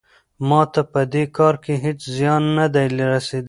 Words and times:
ما 0.47 0.61
ته 0.73 0.81
په 0.91 1.01
دې 1.13 1.23
کار 1.37 1.55
کې 1.63 1.73
هیڅ 1.83 1.99
زیان 2.17 2.43
نه 2.57 2.65
دی 2.73 2.85
رسیدلی. 3.11 3.39